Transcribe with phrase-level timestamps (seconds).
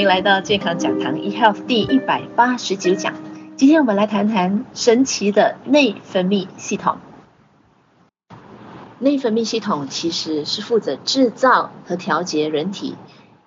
[0.00, 3.12] 迎来到健康讲堂 eHealth 第一百八十九讲。
[3.56, 6.96] 今天我们来谈谈神奇的内分泌系统。
[8.98, 12.96] 内分泌系统其实是负责制造和调节人体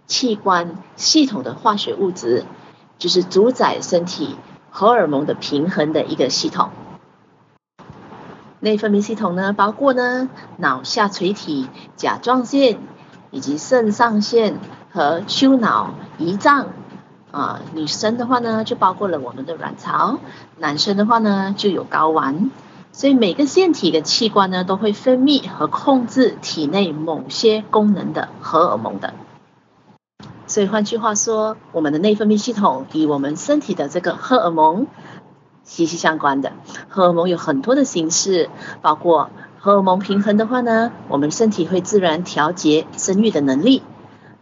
[0.05, 2.45] 器官系统的化学物质，
[2.99, 4.35] 就是主宰身体
[4.69, 6.69] 荷尔蒙的平衡的一个系统。
[8.59, 12.77] 内分泌系统呢，包括呢脑下垂体、甲状腺
[13.31, 14.59] 以及肾上腺
[14.93, 16.67] 和丘脑、胰脏。
[17.31, 20.19] 啊，女生的话呢，就包括了我们的卵巢；
[20.59, 22.51] 男生的话呢，就有睾丸。
[22.91, 29.15] 所以每个腺体的器官呢，都会分泌和控制体内某些功能的荷尔蒙的。
[30.45, 34.85] 所以换句话说，我们的内分泌系统与我们身体的这个荷尔蒙。
[35.63, 36.51] 息息相关的
[36.89, 38.49] 荷尔蒙有很多的形式，
[38.83, 39.29] 包括
[39.59, 43.81] 荷尔蒙平衡的话呢，我们身体会自然调节生育的能力，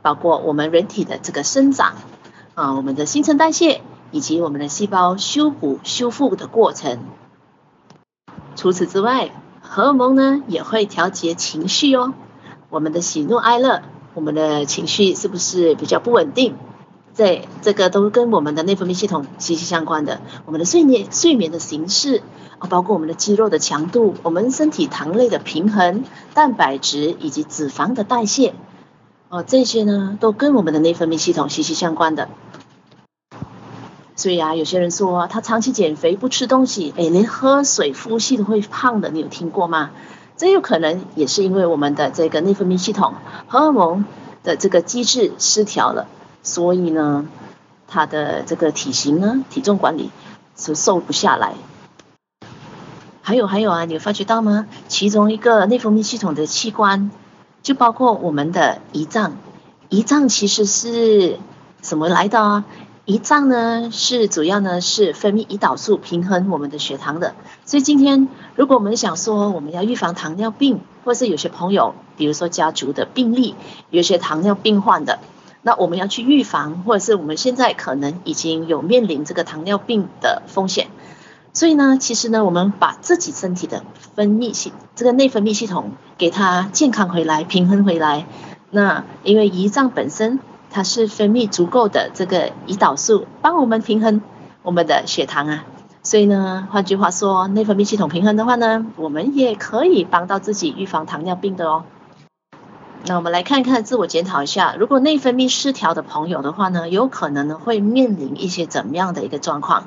[0.02, 1.94] 包括我们人体的这个生长
[2.56, 7.00] 啊，我们的新陈代谢以及我们的细胞修补修复的过程。
[8.56, 12.14] 除此之外，荷尔蒙呢也会调节情绪哦，
[12.70, 13.82] 我们的喜怒哀乐，
[14.14, 16.56] 我们的情绪是不是比较不稳定？
[17.14, 20.22] 这，这个都跟我们的内分泌系统息息相关的。
[20.46, 22.22] 我们的睡眠、睡眠的形式
[22.58, 28.54] 啊，包括我们的肌肉的强度，我们身体糖类的平衡、蛋白质以及脂肪的代谢，
[29.32, 32.28] 哦，这些呢都跟我们的内分泌系统息息相关的。
[34.18, 39.92] 所以啊，有些人说他长期减肥不吃东西，哎，连喝水、呼吸都会胖的，你有听过吗？
[40.36, 43.14] 这有可能也是因为我们的这个内分泌系统、
[43.48, 44.04] 荷尔蒙
[44.44, 46.08] 的这个机制失调了。
[46.44, 47.26] 所以呢，
[47.88, 50.12] 他的这个体型呢，体重管理
[50.58, 51.54] 是瘦不下来。
[53.22, 54.68] 还有还有啊，你有发觉到吗？
[54.90, 57.12] 其中一个内分泌系统的器官，
[57.62, 59.38] 就包括我们的胰脏。
[59.90, 61.38] 胰脏其实是
[61.82, 62.66] 什么来的啊？
[63.06, 67.36] 胰脏呢是主要呢是分泌胰岛素，平衡我们的血糖的。
[67.66, 73.56] 所以今天如果我们想说我们要预防糖尿病，或是有些朋友，比如说家族的病例，
[73.90, 75.20] 有些糖尿病患的。
[75.64, 80.88] 那我们要去预防，或者是我们现在可能已经有面临这个糖尿病的风险，
[81.54, 83.84] 所以呢，其实呢，我们把自己身体的
[84.16, 88.26] 分泌系，这个内分泌系统给它健康回来、平衡回来。
[88.70, 94.22] 那因为胰脏本身它是分泌足够的这个胰岛素，帮我们平衡
[94.64, 95.66] 我们的血糖啊。
[96.04, 101.84] 所以呢，换句话说，内分泌系统平衡的话呢，我们也可以帮到自己预防糖尿病的哦。
[103.06, 109.84] 那我们来看一看，自我检讨一下，如果内分泌失调的朋友的话呢，有可能呢会面临一些怎么样的一个状况？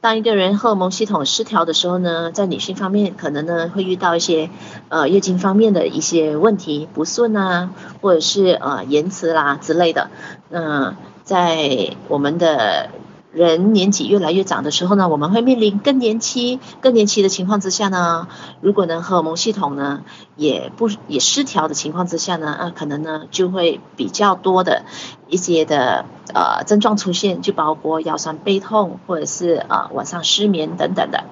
[0.00, 4.48] 当一个人荷尔蒙系统失调的时候呢，在女性方面可能呢会遇到一些
[4.88, 10.10] 呃月经方面的一些问题不顺啊，或者是呃延迟啦之类的。
[10.48, 12.88] 那、在我们的
[13.32, 18.26] 人年纪越来越长的时候呢，我们会面临更年期、更年期的情况之下呢，
[18.60, 20.02] 如果呢荷尔蒙系统呢
[20.34, 24.82] 也不也失调的情况之下呢，啊可能呢就会比较多的
[25.28, 31.22] 一些的呃症状出现，就包括腰酸背痛或者是、呃、晚上失眠等等的。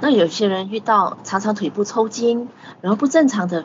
[0.00, 2.48] 那有些人遇到常常腿部抽筋，
[2.82, 3.64] 然后不正常的、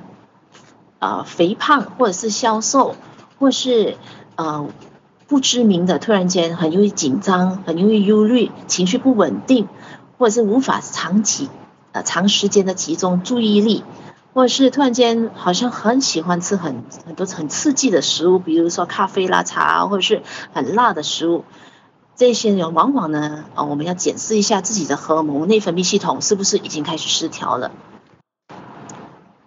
[0.99, 2.95] 呃、肥胖或者是消瘦，
[3.37, 3.97] 或是
[4.37, 4.65] 呃。
[5.27, 9.67] 不知名的，突然间很容易紧张，很容易忧虑，情绪不稳定，
[10.17, 11.49] 或者是无法长期
[11.91, 13.83] 呃长时间的集中注意力，
[14.33, 20.21] 或者是突然间好像很喜欢吃很很多很刺激的食物，比如说咖啡啦、茶，或者是
[20.53, 21.45] 很辣的食物，
[22.15, 27.71] 这些人往往呢，啊，我们要检视一下自己的荷尔蒙内分泌系统是不是已经开始失调了。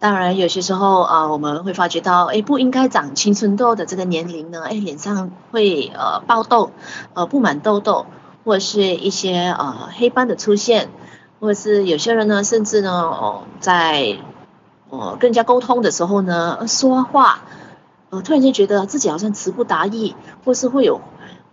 [0.07, 6.71] 当然，有些时候啊、我们会发觉到，哎，不应该长青春痘的这个年龄呢，哎，脸上会呃爆痘，
[7.15, 8.07] 呃布满痘痘，
[8.45, 10.91] 或者是一些呃黑斑的出现，
[11.41, 14.19] 或者是有些人呢，甚至呢，哦，在
[14.91, 17.41] 呃跟人家沟通的时候呢，说话，
[18.11, 20.15] 呃突然间觉得自己好像词不达意，
[20.45, 21.01] 或是会有。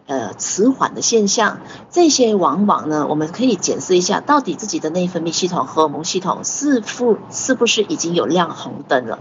[0.06, 1.60] 呃，迟缓的现象，
[1.90, 9.20] 这些往往呢，我们可以检视一下，到底自己的内分泌系统、荷尔蒙系统是否是不是已经有亮红灯了？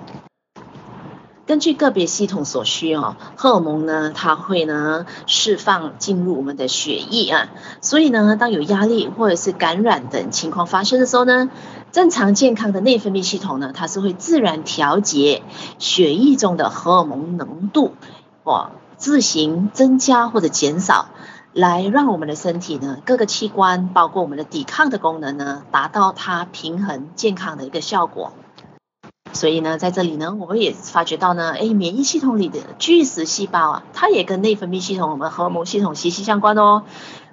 [1.46, 7.50] 根据个别系统所需哦，荷尔蒙呢，它会呢释放进入我们的血液啊，
[7.80, 11.48] 所以呢，当有压力或者是感染等情况发生的时候呢，
[11.92, 15.42] 正常健康的内分泌系统呢，它是会自然调节
[15.78, 17.92] 血液中的荷尔蒙浓度，
[18.42, 18.72] 哇。
[19.02, 21.08] 自行增加或者减少，
[21.52, 28.32] 来让我们的身体呢，各个器官，包括我们的抵抗的功能呢，达到它平衡健康的一个效果。
[29.32, 36.84] 所以呢，在这里呢，我们也发觉到呢，哎，免疫系统里的巨噬细胞啊，它也跟内分泌系统、我们荷尔蒙系统息息相关哦。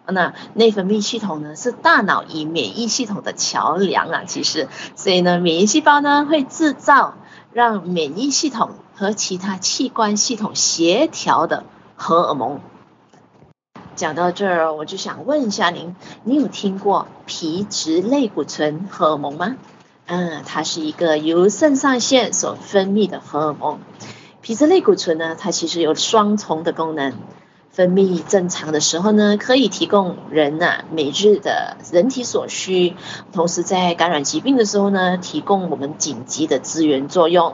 [0.08, 7.14] 那内分泌系统呢，是大脑与免疫系统的桥梁啊，其实，所以呢，免疫细胞呢会制造
[7.54, 11.64] 让免疫系统和其他器官系统协调的
[11.96, 12.60] 荷尔蒙。
[13.96, 19.56] 讲到这儿，我就想问一下您，你有听过皮质类固醇荷尔蒙吗？
[20.06, 23.80] 嗯，它是一个由肾上腺所分泌的荷尔蒙。
[24.42, 27.14] 皮质类固醇呢，它其实有双重的功能。
[27.72, 32.98] 分泌正常的时候呢，可以提供人呐、每日的人体所需，
[33.32, 37.54] 同时在感染疾病的时候呢，提供我们紧急的资源作用。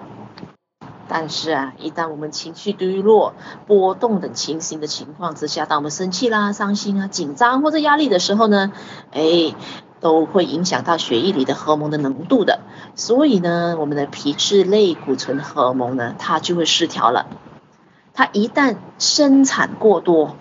[1.07, 3.33] 但是啊，一旦我们情绪低落、
[3.67, 8.71] 波动等情形的情况之下，当我们生气啦、伤心啊、紧张或者压力的时候呢，
[9.11, 9.53] 哎，
[9.99, 12.61] 都会影响到血液里的荷尔蒙的浓度的。
[12.95, 17.27] 所以呢，我们的皮质类固醇荷尔蒙呢，它就会失调了。
[18.13, 20.35] 它一旦生产过多，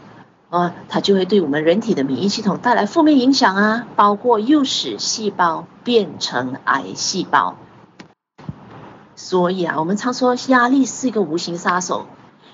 [0.49, 7.57] 啊，它就会对我们人体的免疫系统带来负面影响啊，包括诱使细胞变成癌细胞。
[9.17, 12.07] 所以啊，我们常说压力是一个无形杀手，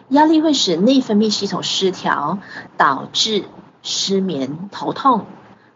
[0.09, 2.39] 压力会使内分泌系统失调，
[2.77, 3.45] 导致
[3.83, 5.25] 失眠、头痛、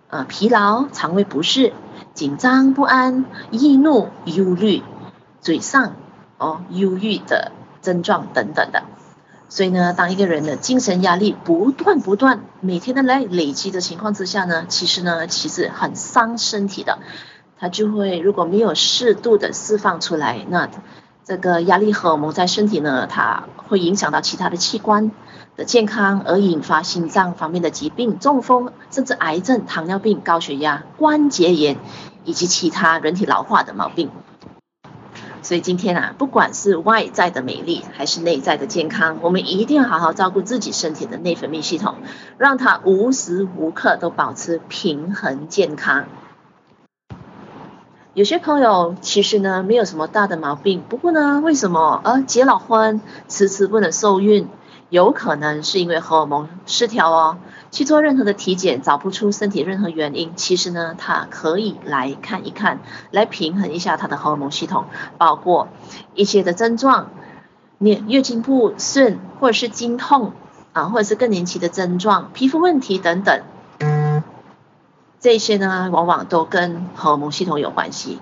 [0.09, 1.73] 呃疲劳、肠胃不适、
[2.13, 4.83] 紧张不安、易怒、忧虑、
[5.43, 5.95] 沮丧、
[6.39, 8.83] 哦忧郁的症状等等的。
[9.49, 16.99] 所以呢，当一个人的精神压力不断不断，每天的来累积的情况之下呢，其实呢，其实很伤身体的。
[17.59, 20.69] 它就会如果没有适度的释放出来，那
[21.25, 25.11] 这个压力荷尔蒙在身体呢，它会影响到其他的器官
[25.57, 31.79] 的健康，而引发心脏方面的疾病、中风，甚至癌症、糖尿病、高血压、关节炎
[32.25, 34.11] 以及其他人体老化的毛病。
[35.41, 41.97] 所以今天啊，不管是外在的美丽还是内在的健康，我们一定要好好照顾自己身体的内分泌系统，
[42.39, 46.07] 让它无时无刻都保持平衡健康。
[48.15, 54.49] 有些朋友其实呢，没有什么大的毛病，不过呢，为什么呃结了婚迟迟不能受孕？
[54.89, 57.39] 有可能是因为荷尔蒙失调哦。
[57.73, 62.79] 去做任何的体检，找不出身体任何原因，其实呢，他可以来看一看，
[63.11, 64.85] 来平衡一下他的荷尔蒙系统，
[65.19, 65.67] 包括
[66.15, 67.11] 一些的症状，
[67.79, 70.31] 你月经不顺，或者是经痛
[70.73, 73.43] 啊，或者是更年期的症状，皮肤问题等等，
[75.25, 78.19] 这些呢，往往都跟荷尔蒙系统有关系。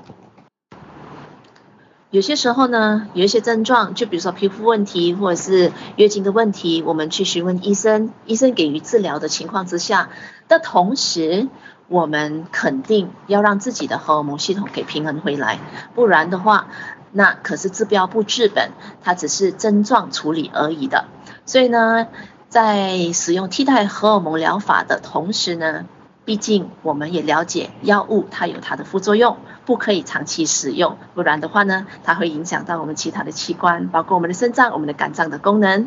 [2.12, 10.10] 有些时候呢，有一些症状，就比如说皮肤问题或者是月经的问题，我们去询问医生，医生给予治疗的情况之下
[10.46, 11.49] 的同时，
[11.88, 15.58] 我们肯定要让自己的荷尔蒙系统给平衡回来，
[15.96, 16.69] 不然的话，
[17.10, 18.70] 那可是治标不治本，
[19.02, 21.06] 它只是症状处理而已的。
[21.46, 22.06] 所以呢，
[22.49, 25.84] 在使用替代荷尔蒙疗法的同时呢，
[26.25, 29.37] 毕竟我们也了解药物它有它的副作用。
[29.65, 35.87] 不可以长期使用，不然的话呢，它会影响到我们其他的器官，包括我们的肾脏、我们的肝脏的功能。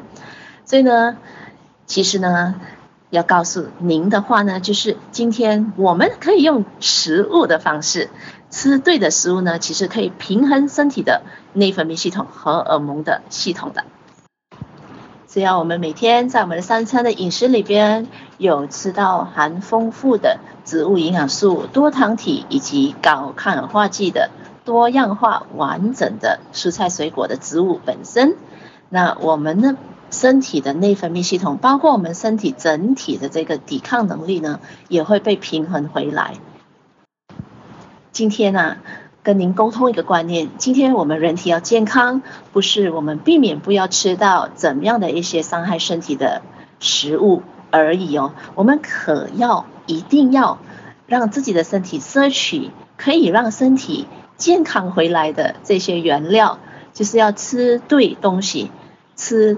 [0.64, 1.18] 所以呢，
[1.86, 2.56] 其实呢，
[3.10, 8.10] 要告诉您的话呢，就是今天我们可以用食物的方式，
[8.50, 13.84] 吃对的食物呢，其实可以平衡身体的内分泌系统、荷尔蒙的系统的。
[15.28, 24.30] 只要我们每天在我们的三餐的饮食里边有吃到含丰富的植物营养素、多糖体以及高抗氧化剂的
[24.64, 28.36] 多样化完整的蔬菜水果的植物本身，
[28.90, 29.76] 那我们的
[30.12, 36.36] 身体的内分泌系统，包括我们身体整体的这个抵抗能力呢，也会被平衡回来。
[38.12, 38.78] 今天呢、啊。
[39.26, 42.22] 跟您沟通一个观念，今天我们人体要健康，
[42.54, 46.44] 不是我们避免不要吃到怎么样的一些伤害身体的
[46.80, 47.42] 食物
[47.76, 50.60] 而已哦，我们可要一定要
[51.08, 56.60] 让自己的身体摄取可以让身体健康回来的这些原料，
[56.94, 58.72] 就是要吃对东西，
[59.16, 59.58] 吃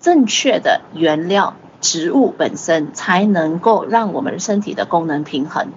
[0.00, 5.68] 正确的原料，植物本身才能够让我们身体的功能平衡。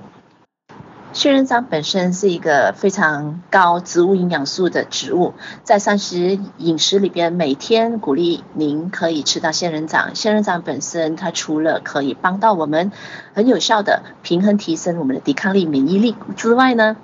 [1.12, 10.14] 仙人掌本身是一个非常高植物营养素的植物，在膳食饮食里边，每天鼓励您可以吃到仙人掌。
[10.14, 12.92] 仙人掌本身，它除了可以帮到我们
[13.34, 16.96] 很有效的平衡提升我们的抵抗力、免疫力之外呢，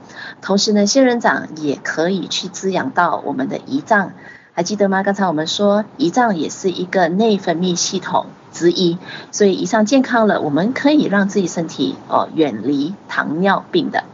[0.41, 4.13] 同时呢，仙人掌也可以去滋养到我们的胰脏。
[4.57, 5.03] 还记得吗？
[5.03, 8.97] 刚才我们说胰脏也是一个内分泌系统之一，
[9.29, 14.05] 所以胰脏健康了，我们可以让自己身体哦远离糖尿病的。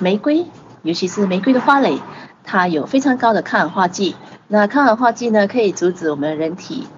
[0.00, 0.44] 玫瑰，
[0.82, 2.00] 尤其是玫瑰的花蕾，
[2.42, 4.16] 它有非常高的抗氧化剂。
[4.48, 6.88] 那抗氧化剂呢，可以阻止我们人体，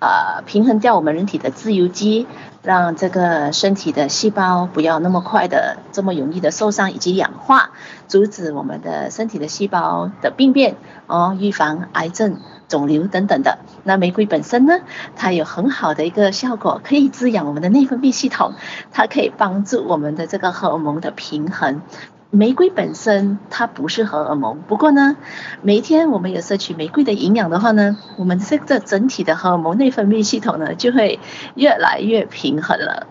[0.00, 2.26] 呃，平衡掉我们人体的自由基，
[2.64, 7.70] 让这个身体的细胞不要那么快的这么容易的受伤以及氧化，
[8.08, 13.58] 阻止我们的身体的细胞的病变，哦，预防癌症、肿瘤等等的。
[13.82, 14.80] 那玫瑰本身呢，
[15.16, 18.54] 它有很好的一个效果，可以滋养我们的内分泌系统，
[18.92, 21.82] 它可以帮助我们的这个荷尔蒙的平衡。
[22.30, 25.16] 玫瑰本身它不是荷尔蒙，不过呢，
[25.62, 31.20] 每天我们有摄取玫瑰的营养的话呢，我们这个整体的荷尔蒙内分泌系统呢就会
[31.54, 33.06] 越来越平衡了。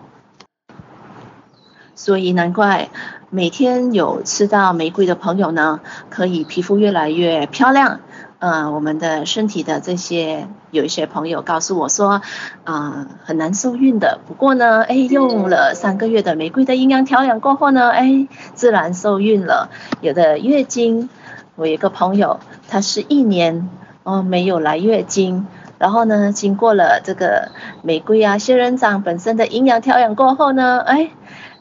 [1.94, 2.90] 所以难怪
[3.30, 5.80] 每天有吃到玫瑰的朋友呢，
[6.10, 8.00] 可以皮肤越来越漂亮。
[8.44, 12.20] 嗯、呃，我们的身体的这些有一些朋友告诉我说，啊、
[12.64, 14.18] 呃，很难受孕的。
[14.26, 19.70] 不过呢，哎，用了三个月的玫瑰的营养调养过后呢，哎，自然受孕了。
[20.02, 21.08] 有的月经，
[21.56, 23.70] 我有一个朋友，她是一年
[24.02, 25.46] 哦没有来月经，
[25.78, 31.12] 然后呢，经过了这个玫瑰啊、仙人掌本身的营养调养过后呢，哎，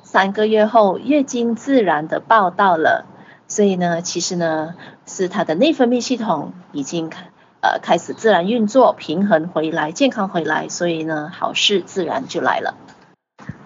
[0.01, 3.05] 三个月后月经自然的报到了。
[3.45, 4.73] 所以呢，其实呢，
[5.05, 7.29] 是他的内分泌系统已经开
[7.61, 12.75] 呃开始自然运作，平衡回来，健康回来，所以呢，好事自然就来了。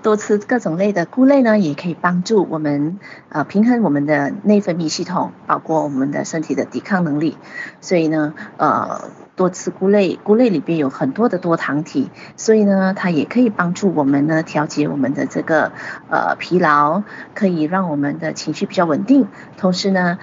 [0.01, 7.37] 多吃各种类的菇类呢，也可以帮助我们呃平衡我们的内分泌系统，包括我们的身体的抵抗能力。
[7.81, 9.09] 所以呢，呃。
[9.37, 15.73] 多吃菇类，菇类里边有很多的多糖体，所以呢，它也可以帮助我们呢调节我们的这个
[16.09, 17.03] 呃疲劳，
[17.35, 19.27] 可以让我们的情绪比较稳定。
[19.55, 20.17] 同时呢，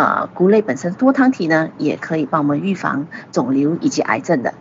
[0.00, 4.54] 呃，菇类本身多糖体呢，也可以帮我们预防肿瘤以及癌症的。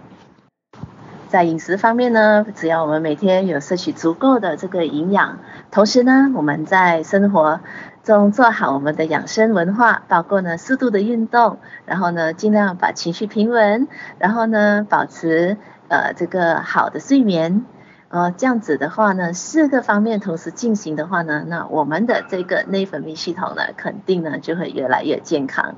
[1.29, 5.38] 在饮食方面呢，只要我们每天有摄取足够的这个营养，
[5.72, 7.62] 同时呢，我们在生活
[8.03, 15.55] 中做好我们的养生文化，包括呢适度的运动，然后呢尽量把情绪平稳，然后呢保持
[15.88, 17.63] 呃这个好的睡眠，
[18.10, 25.75] 呃这样子的话呢四个方面同时进行的话呢，那我们的这个内分泌系统呢肯定呢就会越来越健康。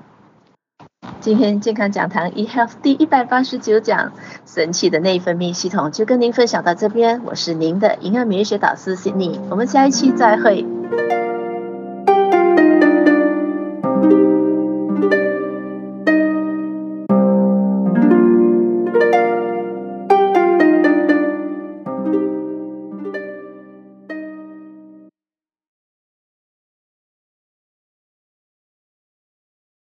[1.20, 4.14] 今天健康讲堂 eHealth 第一百八十九讲，
[4.46, 10.81] 神奇的内分泌系统就跟您分享到这边，我是您的营养免疫学导师 Cindy，我们下一期再会。